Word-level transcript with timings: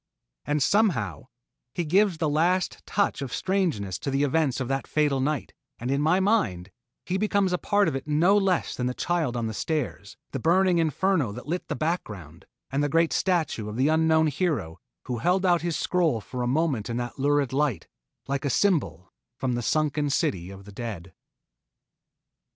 And 0.45 0.63
somehow, 0.63 1.27
he 1.75 1.85
gives 1.85 2.17
the 2.17 2.27
last 2.27 2.83
touch 2.87 3.21
of 3.21 3.31
strangeness 3.31 3.99
to 3.99 4.09
the 4.09 4.23
events 4.23 4.59
of 4.59 4.67
that 4.67 4.87
fatal 4.87 5.19
night, 5.19 5.53
and 5.77 5.91
in 5.91 6.01
my 6.01 6.19
mind, 6.19 6.71
he 7.05 7.19
becomes 7.19 7.53
a 7.53 7.59
part 7.59 7.87
of 7.87 7.95
it 7.95 8.07
no 8.07 8.35
less 8.35 8.75
than 8.75 8.87
the 8.87 8.95
child 8.95 9.37
on 9.37 9.45
the 9.45 9.53
stairs, 9.53 10.17
the 10.31 10.39
burning 10.39 10.79
inferno 10.79 11.31
that 11.33 11.45
lit 11.45 11.67
the 11.67 11.75
background, 11.75 12.47
and 12.71 12.83
the 12.83 12.89
great 12.89 13.13
statue 13.13 13.69
of 13.69 13.75
that 13.77 13.87
unknown 13.89 14.25
hero 14.25 14.79
who 15.03 15.19
held 15.19 15.45
out 15.45 15.61
his 15.61 15.77
scroll 15.77 16.19
for 16.19 16.41
a 16.41 16.47
moment 16.47 16.89
in 16.89 16.97
that 16.97 17.19
lurid 17.19 17.53
light, 17.53 17.87
like 18.27 18.43
a 18.43 18.49
symbol 18.49 19.13
from 19.37 19.53
the 19.53 19.61
sunken 19.61 20.09
City 20.09 20.49
of 20.49 20.65
the 20.65 20.71
Dead. 20.71 21.13